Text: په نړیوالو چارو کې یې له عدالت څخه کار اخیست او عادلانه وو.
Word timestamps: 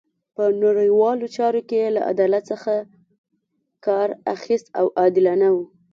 په 0.35 0.43
نړیوالو 0.63 1.25
چارو 1.35 1.61
کې 1.67 1.75
یې 1.81 1.89
له 1.95 2.01
عدالت 2.11 2.43
څخه 2.51 2.73
کار 3.85 4.09
اخیست 4.35 4.67
او 4.79 4.85
عادلانه 4.99 5.47
وو. 5.55 5.65